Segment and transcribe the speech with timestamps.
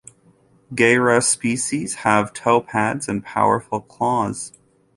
[0.73, 4.51] "Gehyra" species have toepads and powerful claws.